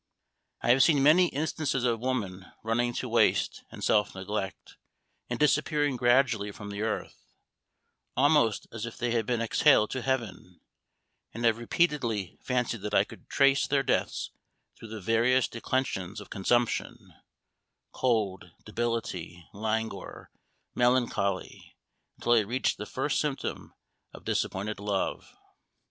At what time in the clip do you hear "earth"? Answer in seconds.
6.81-7.15